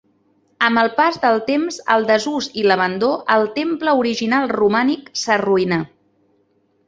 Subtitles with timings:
[0.67, 5.79] Amb el pas del temps, el desús i l'abandó, el temple original romànic s'arruïnà.